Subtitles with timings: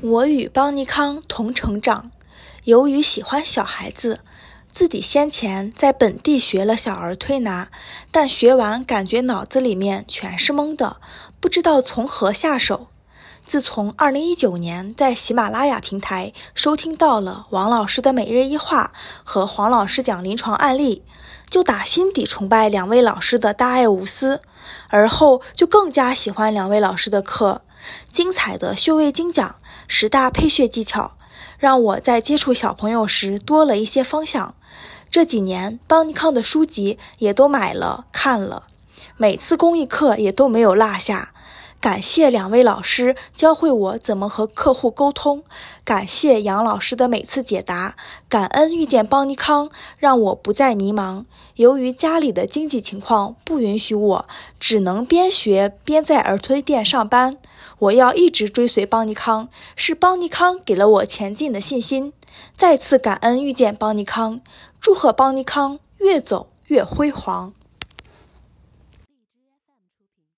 [0.00, 2.10] 我与邦尼康同成长，
[2.64, 4.20] 由于喜欢小孩子，
[4.70, 7.70] 自己先前在本地学了小儿推拿，
[8.10, 10.96] 但学完感觉脑子里面全是懵的，
[11.40, 12.88] 不知道从何下手。
[13.46, 18.92] 自从2019年在喜马拉雅平台收听到了王老师的每日一话
[19.22, 21.02] 和黄老师讲临床案例，
[21.50, 24.40] 就打心底崇拜两位老师的大爱无私，
[24.88, 27.60] 而后就更加喜欢两位老师的课，
[28.10, 29.56] 精彩的穴位精讲，
[29.86, 31.12] 十大配穴技巧，
[31.58, 34.54] 让我在接触小朋友时多了一些方向。
[35.10, 38.64] 这几年邦尼康的书籍也都买了看了，
[39.18, 41.32] 每次公益课也都没有落下。
[41.84, 45.44] 感谢两位老师教会我怎么和客户沟通，
[45.84, 51.26] 感谢杨老师的每次解答，感恩遇见邦尼康，让我不再迷茫。
[51.56, 54.24] 由于家里的经济情况不允许我，
[54.58, 57.36] 只能边学边在儿推店上班。
[57.78, 62.14] 我要一直追随邦尼康，是邦尼康给了我前进的信心。
[62.56, 64.40] 再次感恩遇见邦尼康，
[64.80, 67.52] 祝贺邦尼康越走越辉煌。